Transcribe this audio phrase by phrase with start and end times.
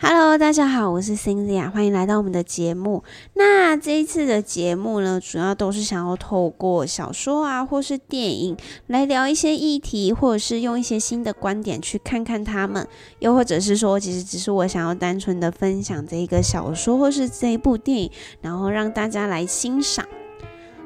[0.00, 3.02] Hello，大家好，我是 Cynthia，欢迎来到我们的节目。
[3.34, 8.56] 那这一次的节目呢，主要都是想要透过小说啊，或是电影
[8.86, 12.86] 来聊一些议题，或者是用一些新的观点去看看他们，
[13.18, 18.10] 又或者是说，其实只是我想要单纯的分享这一个小说或是这一部电影，
[18.40, 20.06] 然后让大家来欣赏。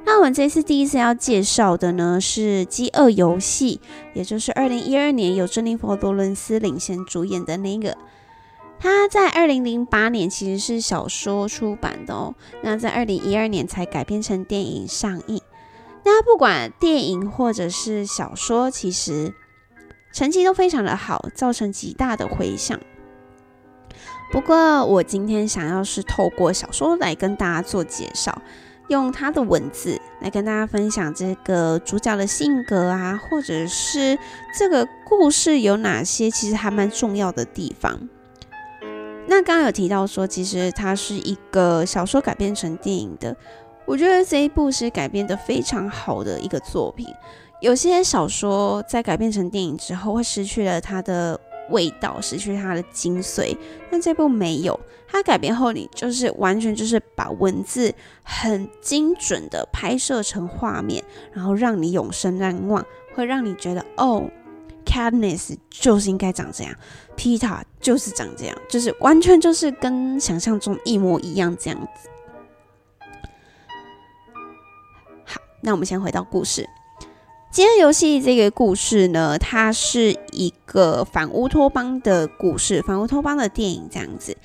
[0.06, 3.78] 那我们这次第一次要介绍的呢是《饥饿游戏》，
[4.14, 7.94] 也就是二零一二年由珍妮佛·罗伦斯领衔主演的那个。
[8.82, 15.40] 它在二零零八年其实是小说出版的哦，那在二零一二年才改编成电影上映。
[16.04, 19.32] 那不管电影或者是小说，其实
[20.12, 22.76] 成绩都非常的好，造成极大的回响。
[24.32, 28.42] 不过我今天想要是透过小说来跟大家做介绍，
[28.88, 34.18] 用他的文字来跟大家分享这个主角的性格啊，或者是
[34.58, 38.08] 这个故事有哪些其实还蛮重要的地方。
[39.32, 43.34] 那刚刚有提到说，其实它是一个小说改编成电影的。
[43.86, 47.06] 我觉得这一部是改编的非常好的一个作品。
[47.62, 53.56] 有些小说在改编成电影之后，会失去了它的味道，失去它的精髓。
[53.90, 64.28] 但这部没有，它改编后，你就是完全就是把文字很精准的拍摄成画面，然后让你永生难忘，会让你觉得哦。
[64.84, 66.74] Cadness 就是应该长这样
[67.16, 72.08] ，Peter 就是长这样，就是完全就是跟想象中一模一样这样子。
[75.24, 76.68] 好，那我们先回到故事。
[77.50, 84.36] 饥饿游戏这个故事呢，它是一个反乌托邦的故事，反乌托邦的电影这样子。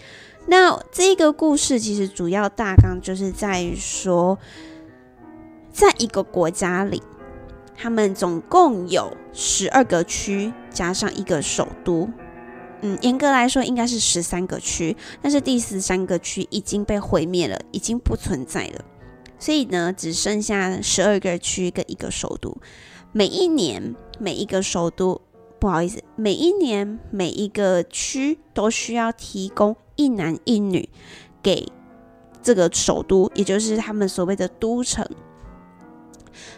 [0.48, 4.38] 那这个故事其实主要大纲就是在于说，
[5.72, 7.02] 在一个国家里。
[7.78, 12.10] 他们总共有十二个区，加上一个首都。
[12.82, 18.84] 嗯，严格来说应该是十三个区，但是第十三个区已经被毁灭了，已经不存在了。
[19.40, 22.58] 所以呢，只剩下十二个区跟一个首都。
[23.12, 25.22] 每一年，每一个首都，
[25.60, 30.90] 不好意思，每一年每一个区都需要提供一男一女
[31.42, 31.68] 给
[32.42, 35.08] 这个首都，也就是他们所谓的都城。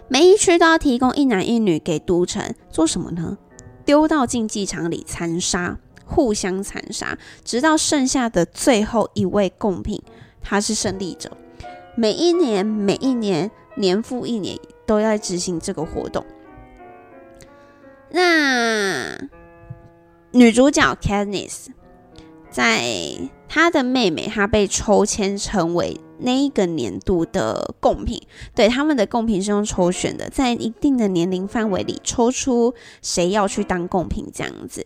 [0.07, 3.38] 每一区都要提供一男一女给都城做什么呢？
[3.85, 10.01] 丢到竞技场里残杀，互相残杀，直到剩下的最后一位贡品，
[10.41, 11.35] 他是胜利者。
[11.95, 16.25] 每一年，每一年，年复一年，都要执行这个活动。
[18.12, 19.18] 那
[20.31, 21.68] 女主角 Katniss
[22.50, 22.84] 在
[23.49, 25.99] 他的妹妹，她被抽签成为。
[26.21, 28.21] 那一个年度的贡品，
[28.53, 34.85] 对他们的贡品是用抽选的，在一定的年龄范围里抽出谁要去当贡品这样子。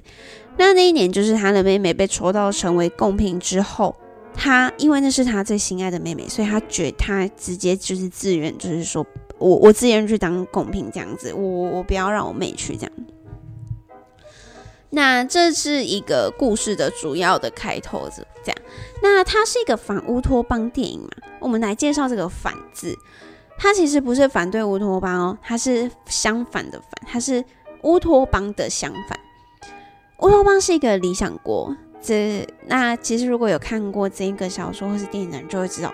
[0.58, 3.96] 那那一年就是他的妹妹被抽到成为贡品之后，
[4.36, 9.04] 他因为那是他最心爱的妹妹，所以他觉他直接就是自愿，就是说
[9.40, 12.92] 我我自愿去当贡品这样子，我我我不要让我妹去这样。
[14.96, 18.62] 那这是一个故事的主要的开头子，这样。
[19.02, 21.10] 那它是一个反乌托邦电影嘛？
[21.40, 22.96] 我们来介绍这个“反”字，
[23.58, 27.44] 它其实不是反对乌托邦哦，它是相反的“反”，它是
[27.82, 29.20] 乌托邦的相反。
[30.20, 35.92] 乌托邦是一个理想国，这那其实如果有看过这个小说或是电影的人就会知道，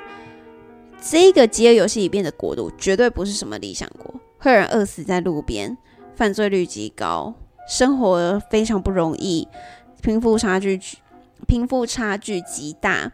[1.02, 5.78] 这个饥饿游戏里边的国度绝对不是什么理想国，会有人饿死在路边，
[6.16, 7.34] 犯罪率极高。
[7.70, 9.48] 生活非常不容易，
[10.02, 10.82] 贫富差距
[11.48, 13.12] 贫富差距极大。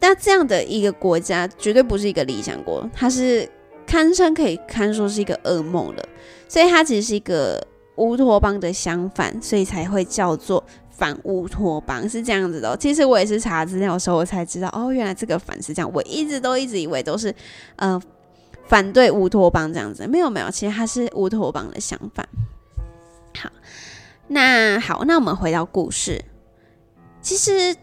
[0.00, 3.50] 那这样的一个国家绝对不是一个理想国，它是
[3.86, 6.04] 堪称可以堪说是一个噩梦了。
[6.46, 7.60] 所以它其实是一个
[7.96, 12.76] 乌托邦的相反，所以才会叫做反乌托邦，是这样子的。
[12.76, 15.90] 其实我也是查资料的时候我才知道，哦，原来这个反是这样。
[15.92, 17.34] 我一直都一直以为都是
[17.76, 18.00] 呃
[18.66, 22.26] 反对乌托邦这样子，没有没有，其实它是乌托邦的相反。
[23.40, 23.50] 好，
[24.28, 26.24] 那好，那我们回到故事。
[27.22, 27.76] 其实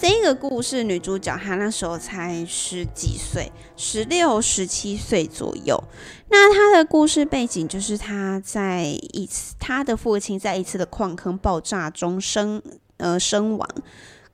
[0.00, 5.82] 这个故事女主角她那时候才十几岁，十六、十七岁左右。
[6.28, 12.62] 那她的故事背景就是她在一次她的父亲在一次的矿坑爆炸中生
[12.96, 13.68] 呃身亡，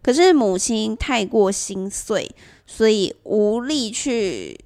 [0.03, 2.31] 可是母亲太过心碎，
[2.67, 4.61] 所以无力去。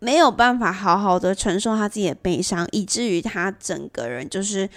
[0.00, 4.68] 没有办法好好的承受他自己的悲伤，以至于他整个人就是，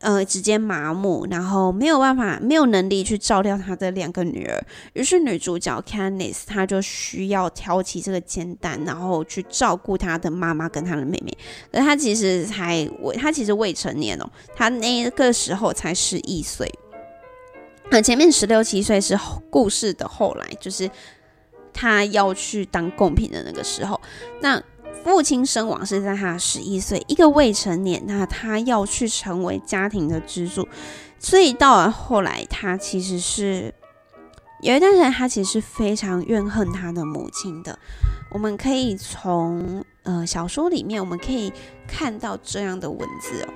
[0.00, 4.62] 呃，直接麻木，然后没有办法，没有能力去照料他的两个女儿。
[4.92, 11.36] 于是女主角 Candice 她就需要挑起这个肩担，然后去照顾她的妈妈跟她的妹妹。
[11.72, 16.70] 可她其实才，她其实未成年哦，她那个时候才十一岁。
[17.90, 19.18] 那前面十六七岁是
[19.48, 20.88] 故事的后来，就是
[21.78, 24.00] 他要去当贡品的那个时候。
[24.40, 24.60] 那
[25.04, 30.66] 父亲身亡是在他十一岁，一个未成年，那他要去成为家庭的支柱。
[31.20, 33.72] 所以到了后来，他其实是
[34.60, 37.78] 有一段时间，他其实是非常怨恨他的母亲的。
[38.32, 41.52] 我们可以从呃小说里面，我们可以
[41.86, 43.48] 看到这样的文字哦。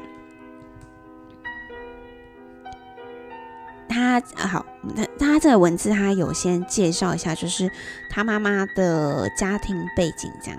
[3.92, 4.64] 他好，
[4.96, 7.70] 他他这个文字他有先介绍一下，就是
[8.10, 10.58] 他妈妈的家庭背景这样。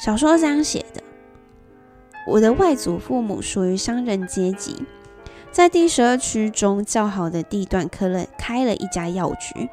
[0.00, 1.02] 小说这样写的：
[2.26, 4.84] 我的外祖父母属于商人阶级，
[5.52, 9.68] 在第十二区中较好的地段开了开了一家药局。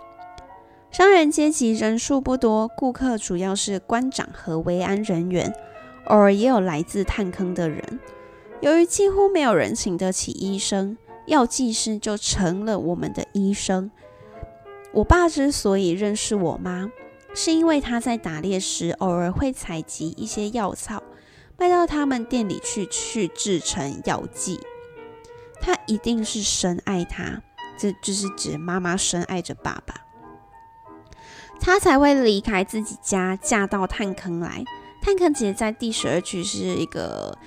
[0.91, 5.51] 商人阶级人数不多，顾客主要是官长和维安人员，
[6.05, 7.99] 偶尔也有来自探坑的人。
[8.61, 10.97] 由于几乎没有人请得起医生。
[11.25, 13.89] 药剂师就成了我们的医生。
[14.91, 16.91] 我爸之所以认识我妈，
[17.33, 21.01] 是因为他在打猎时偶尔会采集一些药草，
[21.57, 24.59] 卖到他们店里去，去制成药剂。
[25.61, 27.41] 他一定是深爱他，
[27.77, 29.95] 这就是指妈妈深爱着爸爸，
[31.59, 34.63] 他才会离开自己家，嫁到炭坑来。
[35.01, 37.37] 炭坑其实在第十二区是一个。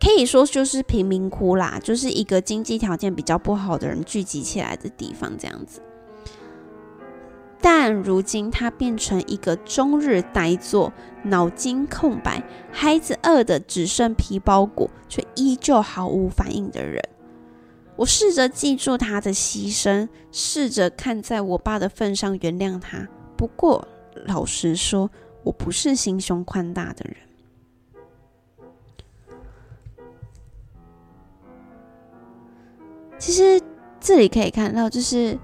[0.00, 5.82] 可以说就是贫民窟啦，就是一个经济条件比较不好的人聚集起来的地方，这样子。
[7.60, 10.90] 但如今他变成一个终日呆坐、
[11.24, 12.42] 脑筋空白、
[12.72, 17.06] 孩子饿的只剩皮包骨却依旧毫无反应的人。
[17.96, 23.06] 我试着记住他的牺牲，试着看在我爸的份上原谅他。
[23.36, 23.86] 不过，
[24.24, 25.10] 老实说，
[25.42, 27.16] 我不是心胸宽大的人。
[33.20, 33.60] 其实
[34.00, 35.38] 这里可以看到，就是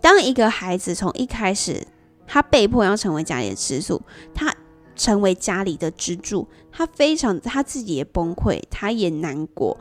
[0.00, 1.86] 当一个孩子从一开始，
[2.26, 4.02] 他被迫要成为家里的支柱，
[4.34, 4.52] 他
[4.96, 9.78] 成为家里的支柱，他非常他自己也崩溃，他也难过。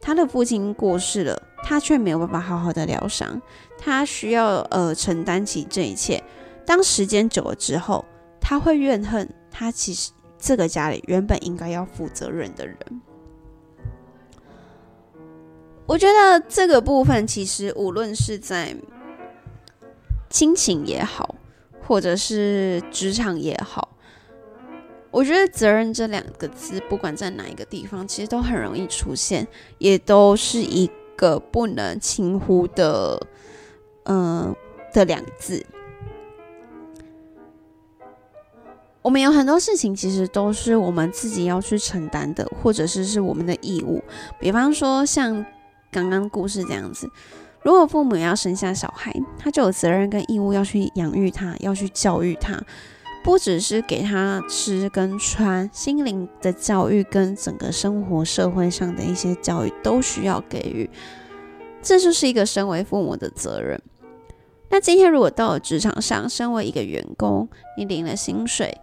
[0.00, 3.42] 他的父亲过世了，他却没有办法好好的疗伤，
[3.76, 6.22] 他需要呃承担起这一切。
[6.64, 8.04] 当时间久了之后，
[8.40, 12.76] 他会怨恨他其实这个家里原本应该要负责任的人。
[15.86, 18.76] 我觉得这个部分其实无论是在
[20.28, 21.36] 亲情也好，
[21.80, 23.88] 或者是职场也好，
[25.12, 29.46] 我觉得责任这两个字，不管在哪一个地方，其实都很容易出现，
[29.78, 33.24] 也都是一个不能轻忽的，
[34.06, 34.54] 嗯
[34.92, 35.64] 的两字。
[39.02, 44.02] 我们有很多事情，其实都是我们自己要去承担的，或者是是我们的义务。
[44.40, 45.46] 比方说，像。
[45.96, 47.10] 刚刚故事这样子，
[47.62, 52.62] 如果父母要生下小孩，他就有责任跟义务要去养育他，要去教育他，
[53.24, 60.90] 不只是给他吃跟穿，心灵的教育跟整个生活社会上的一些教育都需要给予。
[61.80, 63.80] 这就是一个身为父母的责任。
[64.68, 68.76] 那今天如果到了职场上，身为一个员工，你领了薪水，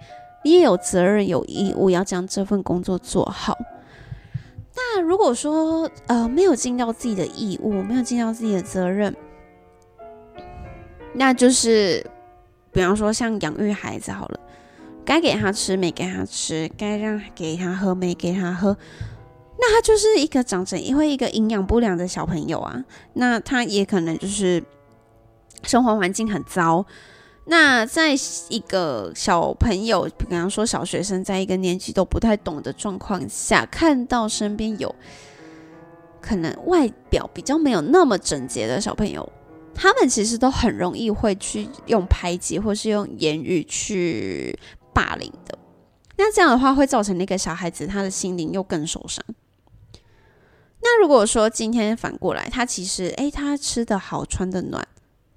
[0.43, 3.55] 你也有责任有义务要将这份工作做好。
[4.75, 9.15] 那如果说呃没有尽到自己的义务，没有尽到自己的责任，
[11.13, 12.05] 那就是
[12.71, 14.39] 比方说像养育孩子好了，
[15.05, 18.75] 该给他吃没给他吃，该让给他喝没给他喝，
[19.59, 22.83] 那他就是一个长成因为一个营养不良的小朋友啊，
[23.13, 24.63] 那他也可能就是
[25.63, 26.85] 生活环境很糟。
[27.45, 28.15] 那在
[28.49, 34.95] 一个小朋友，比方说小学生，在一个年纪都不太懂的状况下，看到身边有
[36.21, 39.29] 可能外表比较没有那么整洁的小朋友，
[39.75, 44.57] 他们其实都很容易会去用排挤或是用言语去
[44.93, 45.57] 霸凌的。
[46.15, 49.21] 那这样的话，会造成那个小孩子他的心灵又更受伤。
[50.81, 54.87] 那如果说今天反过来，他其实诶，他吃的好，穿的暖。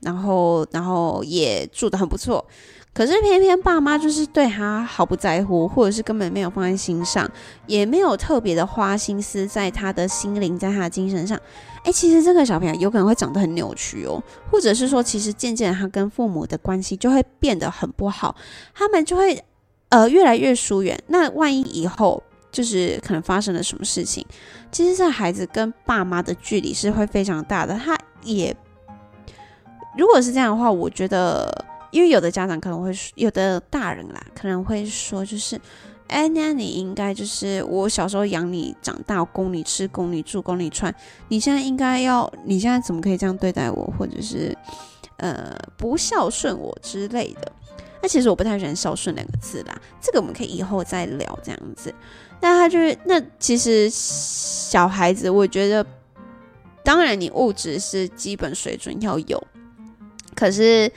[0.06, 2.46] 然后，然后也住的很不错，
[2.94, 7.28] 可是偏偏爸妈就是对他毫不在乎，或者是根本没有放在心上，
[7.66, 11.36] 也没有特别的花心思在他的心灵，在他的精神上。
[11.82, 18.36] 哎，其实这个小朋友有可能会长得很扭曲哦，或者是说，其实渐渐他跟父母的关系就会变得很不好，
[18.72, 19.42] 他们就会
[19.88, 20.96] 呃越来越疏远。
[21.08, 22.22] 那万一以后
[22.52, 24.24] 就是可能发生了什么事情，
[24.70, 28.56] 其实这孩子跟爸妈的距离是会非常大的，他也。
[29.96, 35.60] 如果是这样的话，我觉得，因为有的家长可能会，有的大人啦，可能会说，就是
[36.08, 40.94] 哎，那你应该就是我小时候养你长大，供你吃，供你住，供你穿，
[41.28, 44.56] 你现在应该要，你现在怎么可以这样对待我，或者是
[45.16, 47.50] 呃不孝顺我之类的？
[48.02, 51.92] 那其实我不太喜欢孝顺两个字啦，这个我们可以以后再聊这样子。
[52.40, 55.84] 那他就是那其实小孩子，我觉得
[56.84, 59.42] 当然你物质是基本水准要有，
[60.36, 60.88] 可是。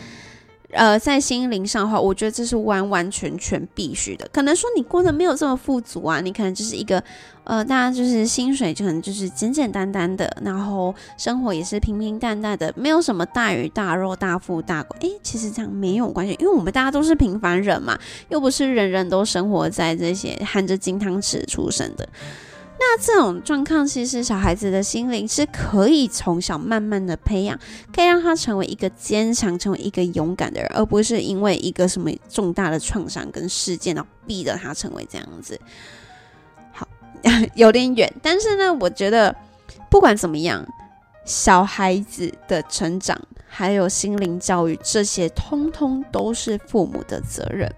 [0.71, 4.29] 呃，在心灵上的话，我觉得这是完完全全必须的。
[4.31, 7.03] 可能说你过得没有这么富足啊，你可能就是一个，
[7.43, 15.09] 呃，大家就是薪水可能就是简简单单的，然后生活也是平平淡淡的，没有什么大鱼大肉、大富大贵。
[15.09, 17.97] 诶，其实这样没有关系，因为我们大家都是平凡人嘛，
[18.29, 22.07] 又不是人人都生活在这些含着金汤匙出生的。
[22.81, 27.59] 那这种状况，其实小孩子的心灵是可以从小慢慢的培养，
[27.93, 35.59] 可以让他成为一个坚强、成为一个勇敢的人，而不是因为一个什么重大的创伤跟事件，然后逼着他成为这样子。
[36.71, 36.87] 好，
[37.53, 39.35] 有点远，但是呢，我觉得
[39.89, 40.65] 不管怎么样，
[41.25, 47.69] 小孩子的成长还有心灵教育，这些通通都是父母的责任。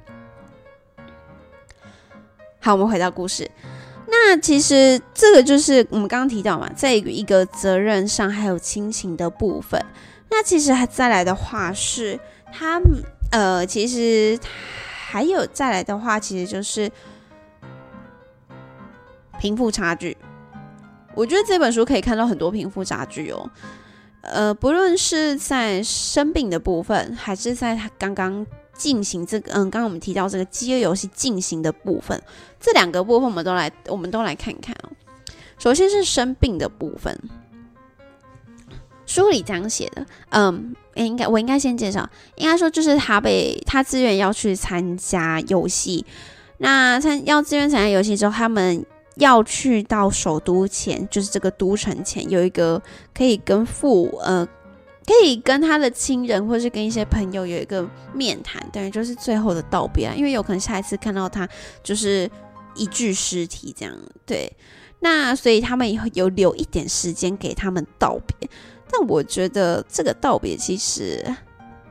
[2.59, 3.49] 好，我们回到故事。
[4.13, 9.81] 那其实这个就是我们刚刚提到嘛，在一个责任上还有亲情的部分。
[10.29, 12.19] 那其实还再来的话是，
[12.51, 12.79] 他
[13.31, 14.37] 呃，其实
[15.07, 16.91] 还有再来的话，其实就是
[19.39, 20.17] 贫富差距。
[21.15, 23.49] 我觉得这本书可以看到很多贫富差距哦。
[24.23, 28.45] 呃，不论是在生病的部分，还是在他刚刚。
[28.81, 32.19] 进行这个，嗯，刚刚我们提到这个饥饿游戏进行的部分，
[32.59, 34.89] 这两个部分我们都来，我们都来看看哦。
[35.59, 37.15] 首先是生病的部分，
[39.05, 46.03] 书里这样写的，嗯，应该我应该先介绍，应该说就是他被他自愿要去参加游戏，
[46.57, 48.83] 那参要自愿参加游戏之后，他们
[49.17, 52.81] 要去到首都前，就是这个都城前有一个
[53.13, 54.47] 可以跟父，呃。
[55.05, 60.11] 可以跟他的亲人，或是跟一些朋友有一个面谈，等于就是最后的道别。
[60.15, 61.47] 因为有可能下一次看到他
[61.83, 62.29] 就是
[62.75, 64.51] 一具尸体这样，对。
[64.99, 68.47] 那所以他们有留一点时间给他们道别，
[68.91, 71.25] 但我觉得这个道别其实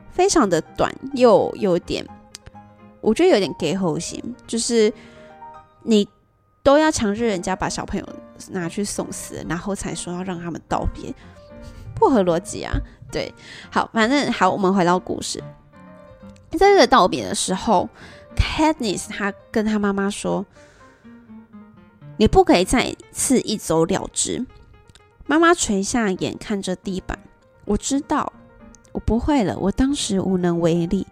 [0.09, 2.07] 非常的短，又有点，
[3.01, 4.91] 我觉得有点给后心，就是
[5.83, 6.07] 你
[6.63, 8.09] 都要强制人家把小朋友
[8.51, 11.13] 拿去送死，然后才说要让他们道别，
[11.93, 12.73] 不合逻辑啊。
[13.11, 13.33] 对，
[13.69, 15.43] 好，反正好，我们回到故事。
[16.51, 17.89] 在这个道别的时候
[18.35, 20.45] ，Katniss 他跟他妈妈说
[22.17, 24.45] ：“你不可以再次一走了之。”
[25.27, 27.17] 妈妈垂下眼看着地板，
[27.65, 28.33] 我知道，
[28.91, 29.57] 我不会了。
[29.57, 31.07] 我当时无能为力。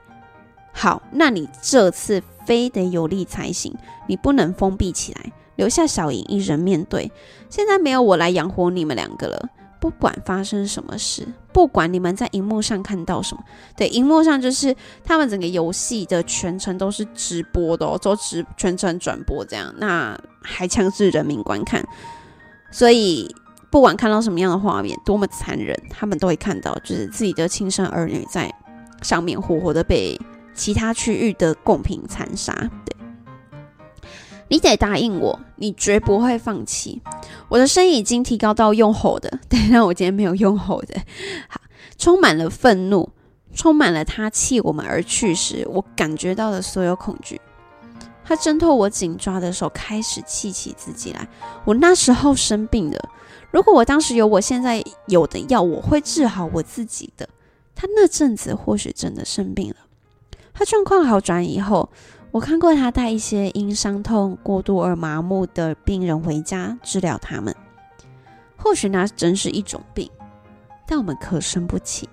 [0.74, 3.74] 好，那你这次非得有力才行。
[4.08, 7.10] 你不能封闭起来，留下小莹一人面对。
[7.50, 9.50] 现在没有我来养活你们两个了。
[9.79, 13.43] 不管发生什么事，不管你们在荧幕上看到什么，
[13.77, 21.81] 对，荧幕上就是他们整个游戏的全程都是直播的哦，都直全程转播这样，那还强制人民观看，
[22.71, 23.33] 所以
[23.69, 28.53] 不管看到什么样的画面，多么残忍，他们都会看到，就是自己的亲生儿女在
[29.01, 30.19] 上面活活的被
[30.53, 32.53] 其他区域的贡品残杀，
[32.86, 32.99] 对。
[34.50, 37.01] 你得答应我，你绝不会放弃。
[37.48, 41.00] 我的声音已经提高到用吼的， 但我今天没有用吼的。
[41.48, 41.62] 好，
[41.98, 43.10] 充满了愤怒，
[43.53, 47.39] 充满了他弃我们而去时我感觉到的所有恐惧。
[48.25, 51.27] 他挣脱我紧抓的手，开始气起自己来。
[51.63, 53.10] 我那时候生病了，
[53.51, 57.29] 如果我当时有我现在有的药，我会治好我自己的。
[57.75, 59.75] 他那阵子或许真的生病了。
[60.53, 61.89] 他状况好转以后。
[62.31, 67.55] 我看过他带一些因伤痛过度而麻木的病人回家治疗他们。
[68.55, 70.09] 或许那真是一种病，
[70.86, 72.07] 但我们可生不起。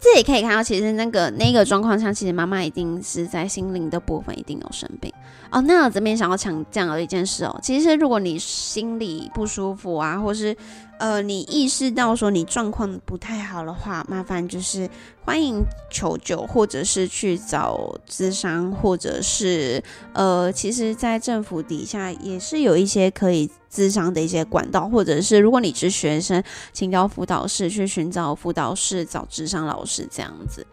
[0.00, 5.12] 这也可以看到，其实那个那个状况下，其实妈妈一定是在心灵的部分一定有生病
[5.50, 5.60] 哦。
[5.60, 10.56] 那我这边想要强调的一件事哦，其实如果你心里不舒服啊，或是
[11.02, 14.88] 呃你意识到说你状况不太好的话，麻烦就是
[15.24, 19.82] 欢迎求救，或者是去找咨商，或者是
[20.12, 23.50] 呃，其实，在政府底下也是有一些可以。
[23.72, 26.44] 智商的一些管道，或者是如果你是学生，
[26.74, 30.66] 请到辅导室去寻找辅导室，找智商老师这样子。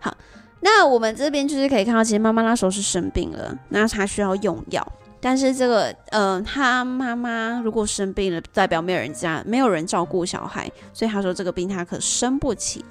[0.00, 0.12] 好，
[0.58, 4.84] 那我们这边就是可以看到，其实妈妈那时候是生病了，那她需要用药，
[5.20, 12.84] 但是这个，呃，他妈妈如果生病了，代表没有人家，没有人照顾小孩，所以他说这个病他可生不起。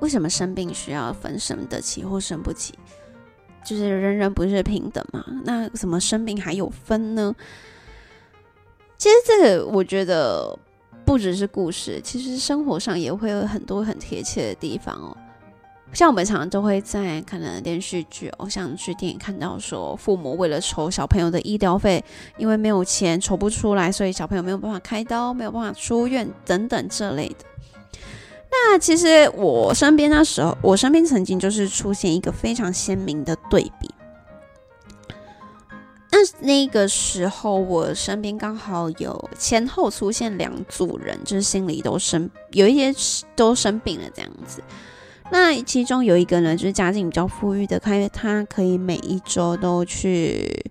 [0.00, 2.74] 为什么生病需要分生得起或生不起？
[3.64, 5.24] 就是人人不是平等嘛？
[5.44, 7.34] 那怎么生病还有分呢？
[8.98, 10.58] 其实这个我觉得
[11.06, 15.16] 不只是故事，其实生活上也会有很多很贴切的地方哦。
[15.94, 22.04] 像我们常常都会在可能电视剧、偶像剧、电影看到说，父母为了筹小朋友的医疗费，
[22.36, 27.36] 因为没有钱筹不出来，所以小朋友没有办法开刀，没有办法出院等等这类的。
[28.50, 33.88] 那其实我身边那时候，我身边曾经就是出现一个非常鲜明的对比。
[36.10, 42.94] 那那个时候，我身边刚好有前后出现两组人，就是心里都生有一些
[43.34, 44.62] 都生病了这样子。
[45.30, 50.70] 那其中有一个呢，就是家境比较富裕的，他他可以每一周都去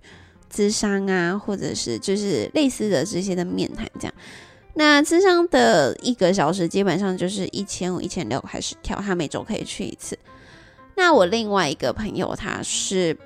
[0.51, 4.13] 咨商啊，或者是就是类似的这些的面谈这样。
[4.75, 10.17] 那咨商的一个小时基本上就是一千五、一千六开始跳，他每周可以去一次。
[10.95, 13.17] 那我另外一个朋友，他是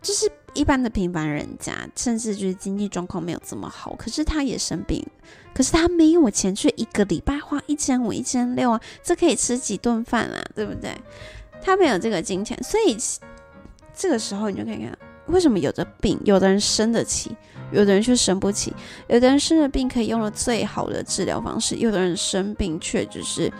[0.00, 5.06] 就是一般的平凡人家，甚至就是经济状况没有这么好，可是他也生病。
[5.54, 10.92] 可是他没有钱去一个礼拜花一千五、一千六啊，这可以吃几顿饭啊，对不对？
[11.62, 12.96] 他没有这个金钱，所以
[13.94, 17.36] 这个时候你就可以看，为什么有的病，有的人生得起，
[17.70, 18.72] 有的人却生不起；
[19.08, 23.52] 有的人生了病可以用了最好的治疗方式，有的人生病却只是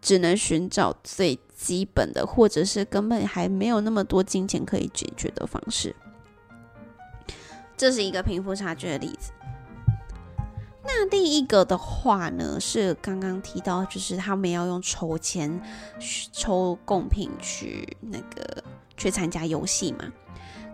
[0.00, 5.94] 只能寻找最基本的，或者是根本还没有那么多金钱可以解决的方式。
[7.76, 9.32] 这是一个贫富差距的例子。
[10.84, 15.60] 那第一个的话呢，是刚刚提到，就是他们要用抽签
[16.32, 18.62] 抽贡品去那个
[18.96, 20.12] 去参加游戏嘛。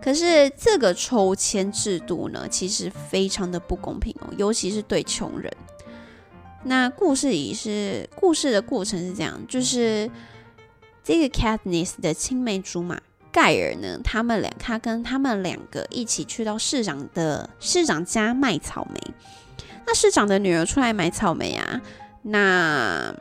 [0.00, 5.55] 可是这个抽签制度呢，其实非常的不公平哦，尤其是对穷人。
[6.64, 10.11] 那故事里是故事的过程是这样，就是
[11.05, 13.00] 这个 Katniss 的青梅竹马
[13.38, 19.14] 盖尔呢，他们俩他跟他们两个一起去到市长的市长家卖草莓。
[19.87, 21.81] 那市长的女儿出来买草莓啊，
[22.22, 23.14] 那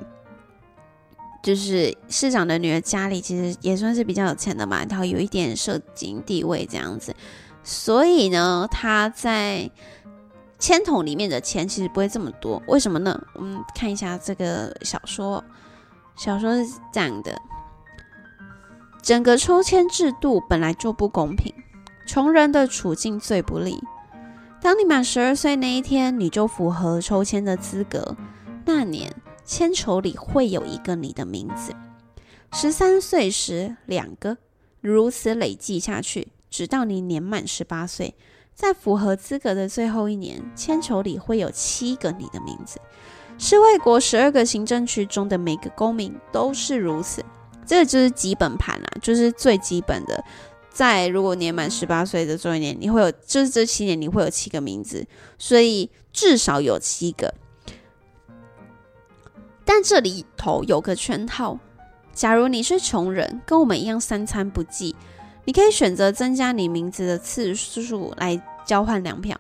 [1.43, 7.15] 就是市长的女儿家里其实也算是比较有钱的嘛，然后有一点社经地位这样子，
[7.63, 9.69] 所以呢，他在
[10.58, 13.21] 签筒里面的钱其实不会这么多，为什么呢？
[13.34, 15.43] 我们看一下这个小说，
[16.15, 17.39] 小说是这样的：
[19.01, 21.53] 整个抽签制度本来就不公平，
[22.05, 23.81] 穷人的处境最不利。
[24.62, 28.15] 当你满十二岁那一天，你就符合抽签的资格。
[28.65, 29.13] 那年
[29.45, 31.73] 铅球里会有一个你的名字。
[32.51, 34.38] 十三岁时两个，
[34.81, 38.15] 如此累计下去，直到你年满十八岁，
[38.53, 42.79] 在符合资格的最后一年，铅球里会有七个你的名字。
[43.38, 47.23] 是卫国十二个行政区中的每个公民都是如此。
[47.67, 50.23] 这个就是基本盘啊，就是最基本的。
[50.71, 55.06] 在如果年满十八岁的最后一年，你会有就是这七年你会有七个名字，
[55.38, 57.34] 所以至少有七个。
[59.65, 61.60] 但这里头有个圈套，
[62.13, 64.95] 假如你是穷人，跟我们一样三餐不济，
[65.45, 69.36] 你可以选择增加你名字的次数来交换粮票，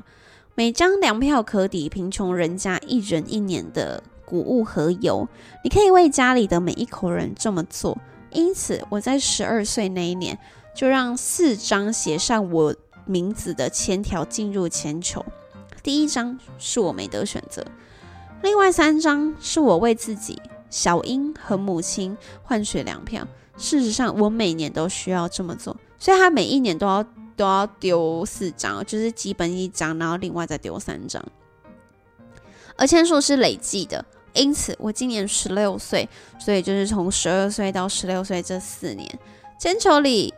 [0.55, 5.27] 每张粮票可抵贫穷人家一人一年的谷物和油。
[5.63, 7.95] 你可以为家里的每一口人这么做。
[8.31, 10.37] 因此，我在十二岁那一年。
[10.77, 15.25] 就让四张写上我名字的签条进入铅球。
[15.81, 17.65] 第一张是我没得选择，
[18.43, 23.27] 另外三张是我为自己、小英和母亲换取粮票。
[23.57, 27.03] 事实上，我每年都需要这么做，所以他每一年都要
[27.35, 31.25] 都要丢四张，就是基本一张，然后另外再丢三张。
[32.75, 34.05] 而签数是累计的，
[34.37, 36.07] 因此我今年十六岁，
[36.39, 39.19] 所以就是从十二岁到十六岁这四年，
[39.59, 40.33] 铅球里。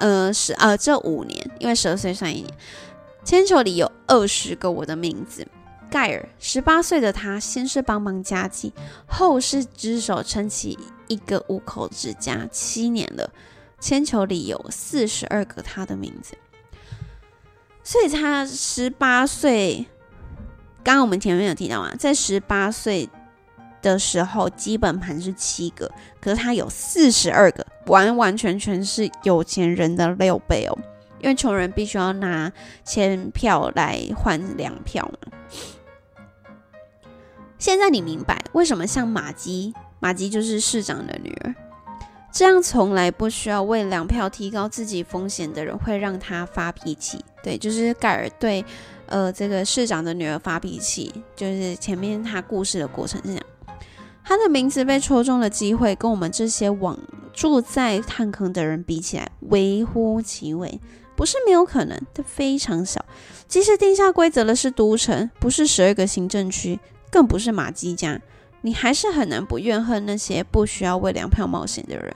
[0.00, 2.54] 呃，十呃，这五年，因为十二岁算一年，
[3.24, 5.44] 铅球里有二十个我的名字。
[5.90, 8.72] 盖尔十八岁的他，先是帮忙家计，
[9.08, 13.28] 后是只手撑起一个五口之家，七年了，
[13.80, 16.38] 铅球里有四十二个他的名字。
[17.82, 19.84] 所以他十八岁，
[20.82, 23.08] 刚刚我们前面有提到啊，在十八岁。
[23.80, 25.88] 的时候，基本盘是七个，
[26.20, 30.76] 可是他有四十二个，完完全全是有钱人的六倍哦。
[31.20, 32.52] 因为穷人必须要拿
[32.84, 35.32] 钱票来换粮票嘛。
[37.56, 41.54] 现在你明白为什么像马基，马基就是市长的女儿，
[42.30, 47.24] 这样从来不需要为粮票提高自己风险的人会让他发脾气？
[47.42, 48.64] 对，就是盖尔对
[49.06, 53.42] 呃这个市长的女儿发脾气，就是前面他故事的过程是这样。
[54.22, 56.98] 他的名字被抽中的机会，跟我们这些网
[57.32, 60.80] 住在炭坑的人比起来，微乎其微。
[61.16, 63.04] 不是没有可能，但非常小。
[63.48, 66.78] 即使定下规则的是都城，不是十二个行政区，
[67.10, 68.20] 更不是马基家，
[68.60, 72.14] 你还是很难不怨恨那些不需要为粮票冒险的人。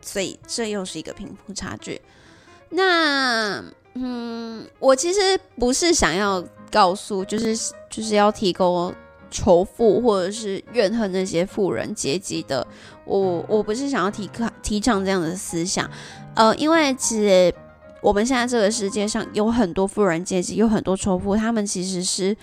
[0.00, 2.00] 所以这又是一个贫富差距。
[2.70, 3.62] 那，
[3.94, 7.56] 嗯，我其实不是想要告诉，就是
[7.90, 8.94] 就是要提供。
[9.28, 12.64] 仇富或者是怨恨那些富人阶级的，
[13.04, 14.30] 我我不是想要提
[14.62, 15.90] 提倡这样的思想，
[16.36, 17.52] 呃，因为其实
[18.02, 22.36] 我们现在这个世界上有很多富人阶级，有很多仇富，他们其实是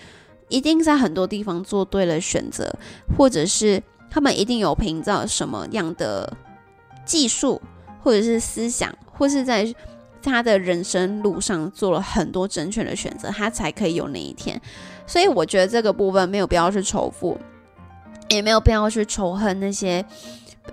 [0.50, 2.74] 一定在很多地方做对了选择，
[3.18, 6.36] 或者是他们一定有凭照什么样的
[7.06, 7.62] 技术，
[8.02, 9.74] 或者是思想，或是在
[10.22, 14.60] 他的人生路上做了很多正确的选择，他才可以有那一天。
[15.06, 17.38] 所以我觉得这个部分没有必要去仇富，
[18.30, 20.06] 也没有必要去仇恨那些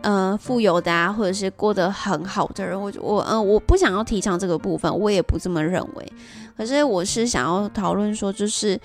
[0.03, 2.81] 呃富有的啊，或者是过得很好的人。
[2.81, 6.13] 我我嗯，我不想要提倡这个部分，我也不这么认为。
[6.57, 8.79] 可是我是想要讨论说，就是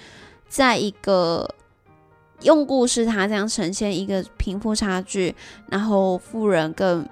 [0.47, 1.49] 在一个
[2.41, 5.35] 用故事它这样呈现一个贫富差距，
[5.69, 7.07] 然后富人跟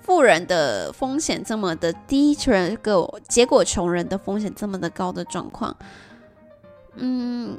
[0.00, 5.74] 富人的风险这么的低，穷人个结果穷人的风险这么的高的状况。
[6.94, 7.58] 嗯，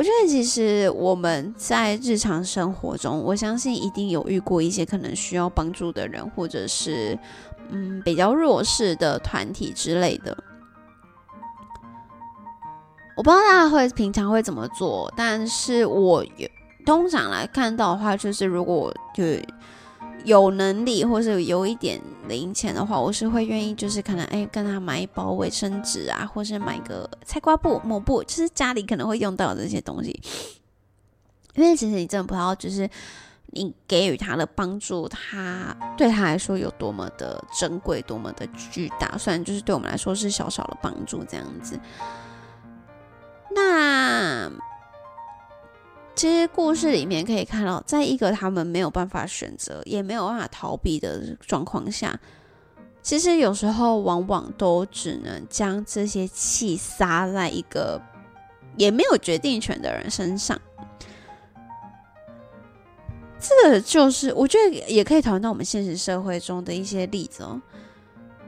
[0.00, 7.18] 我觉得其实我们在日常生活中，我相信一定有遇过一些可能需要帮助的人，或者是
[7.68, 10.34] 嗯比较弱势的团体之类的。
[13.14, 16.48] 我不知道大家会平常会怎么做，但是我有
[16.86, 19.22] 通常来看到的话，就是如果就。
[20.24, 30.20] 有能力或是有一点零钱的话，我是会愿意，就是可能哎跟他买一包卫生纸啊，或是买个菜瓜布、抹布，就是家里可能会用到这些东西。
[31.54, 32.88] 因为其实你真的不知道，就是
[33.46, 39.18] 你给予他的帮助，他对他来说有多么的珍贵，多么的巨大。
[39.18, 41.78] 虽然就是对我们来说是小小的帮助这样子，
[43.54, 44.50] 那。
[46.20, 52.20] 其实故事里面可以看到，在一个他们没有办法选择，也没有办法逃避的状况下，
[53.00, 57.98] 其实有时候往往都只能将这些气撒在一个
[58.76, 60.60] 也没有决定权的人身上。
[63.38, 67.58] 这个就是我觉得也可以讨论到我们现实社会中的一些例子哦。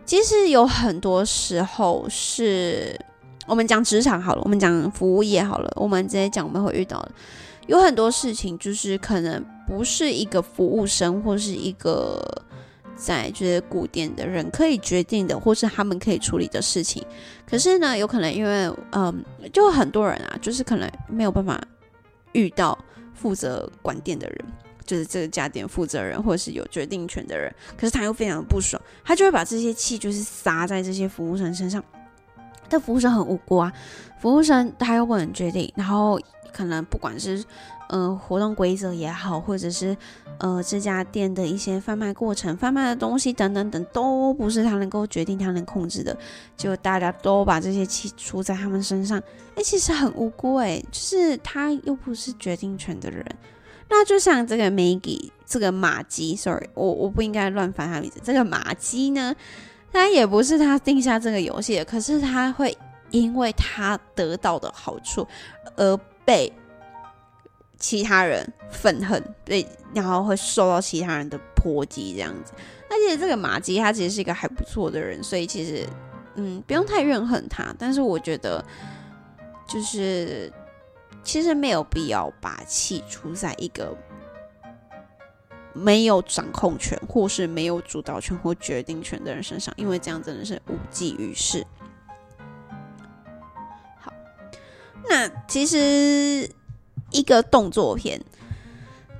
[0.04, 3.00] 其实有很多时候是
[3.46, 7.12] 我们讲职场好了，我们讲服务业好了，我们直接讲我们会遇到的。
[7.72, 12.22] 有很多事情就是可能不是一个服务生或是一个
[12.94, 17.02] 在就是古典的人可以决定的，或是他们可以处理的事情。
[17.46, 21.58] 可是呢，有可能因为嗯，就很多人啊，就是可能没有办法
[22.32, 22.78] 遇到
[23.14, 24.38] 负责管店的人，
[24.84, 27.50] 就是这个家店负责人或者是有决定权的人。
[27.74, 31.82] 可是他又非常的不爽，他就会把这些气就是撒在这些服务生身上。
[32.68, 33.72] 但服务生很无辜啊，
[34.20, 36.20] 服务生他又不能决定，然后。
[36.52, 37.42] 可能不管是，
[37.88, 39.96] 呃，活动规则也好，或者是，
[40.38, 46.16] 呃，这家店的一些贩卖过程、贩卖的东西等等等，都不是他能够决定、他能控制的。
[46.56, 49.18] 就大家都把这些气出在他们身上，
[49.56, 53.24] 哎，其实很无辜，哎，就是他又不是决定权的人。
[53.88, 58.20] 那就像这个 Maggie，这个马姬，sorry，我我不应该乱翻他名字。
[58.22, 59.34] 这个马姬呢，
[59.92, 62.76] 他也不是他定下这个游戏的，可是他会
[63.10, 65.26] 因为他得到的好处
[65.76, 65.98] 而。
[66.24, 66.52] 被
[67.78, 72.52] 其他人愤恨，被然后会受到其他人的波及，这样子。
[72.88, 75.86] 而且这个马基他其实是一个还不错的人，所以其实
[76.34, 77.74] 嗯不用太怨恨他。
[77.78, 78.64] 但是我觉得
[79.66, 80.52] 就是
[81.24, 83.96] 其实没有必要把气出在一个
[85.72, 91.66] 没有掌控权或是没有主导权或决定权的人身上，因为这样真的是无济于事。
[95.08, 96.50] 那其实
[97.10, 98.20] 一个动作片，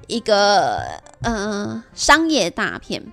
[0.07, 3.13] 一个呃商业大片。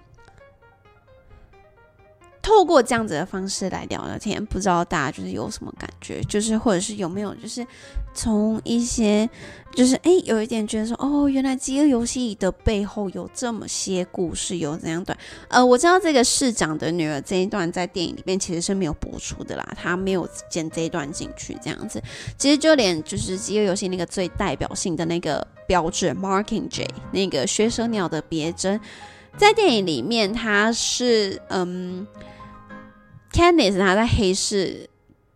[2.41, 6.21] 透过这样子的方式来聊聊天，不知道大家就是有什么感觉？
[6.23, 7.65] 就是或者是有没有就是
[8.13, 9.29] 从一些
[9.75, 15.17] 就是哎有一点觉得说哦，原来饥饿游戏的背后有这么些故事，有怎样段？
[15.49, 21.57] 呃，我知道这个市长的女儿这一段在电影里面其实是没有播出的啦，他没有剪这一段进去。
[21.61, 22.01] 这样子，
[22.37, 28.79] 其实就连就是饥饿游戏那个最代表性的那个标志 Marking J 那个学生鸟的别针，
[29.39, 32.05] 在电影里面他是嗯。
[33.31, 34.89] Candice 他在黑市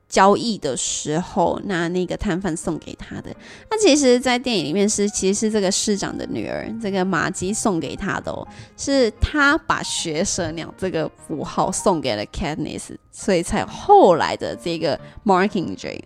[0.10, 3.34] 交易的时候，那那个摊贩送给他的。
[3.70, 16.04] 那其实，在电影里面是其实是这个市长的女儿，这个玛姬送给他的哦，是他把学蛇鸟这个符号送给了 Katniss，所以才有后来的这个 Marking J。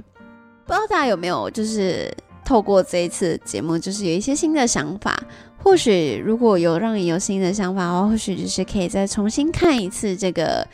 [0.66, 5.18] 不知道大家有没有就是透过这一次节目，就是有一些新的想法。
[5.68, 10.66] 或许如果有让你有新的想法的话，或许就是可以再重新看一次这个。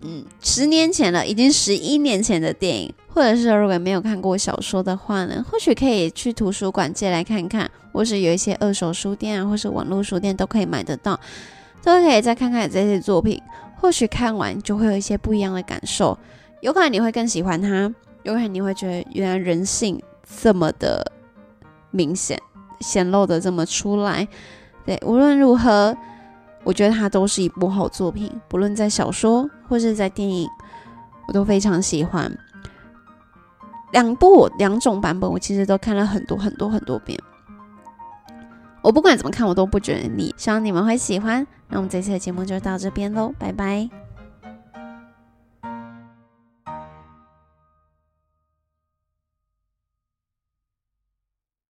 [0.00, 11.20] 嗯，十年前了，已经十一年前的电影，或者是如果没有看过小说的话呢，或许可以去图书馆借来看看，或是有一些二手书店啊，或是网络书店都可以买得到，
[11.82, 13.38] 都可以再看看这些作品，
[13.76, 16.18] 或许看完就会有一些不一样的感受，
[16.62, 17.92] 有可能你会更喜欢它，
[18.22, 20.02] 有可能你会觉得原来人性
[20.42, 21.12] 这么的
[21.90, 22.38] 明显，
[22.84, 24.28] 显露的这么出来，
[24.84, 25.96] 对，无论如何。
[26.66, 30.48] 我觉得它都是一部好作品，不论在小说或是在电影，
[31.28, 32.34] 我都非常喜欢。
[33.92, 37.20] 两部两种版本，我其实都看了很多很多很多遍。
[38.80, 40.34] 我不管怎么看，我都不觉得腻。
[40.38, 41.46] 希望你们会喜欢。
[41.68, 44.03] 那我们这期的节目就到这边喽，拜拜。